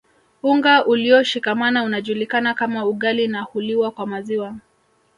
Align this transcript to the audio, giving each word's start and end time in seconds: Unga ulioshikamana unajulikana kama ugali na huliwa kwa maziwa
Unga 0.43 0.85
ulioshikamana 0.85 1.83
unajulikana 1.83 2.53
kama 2.53 2.85
ugali 2.85 3.27
na 3.27 3.41
huliwa 3.41 3.91
kwa 3.91 4.07
maziwa 4.07 4.55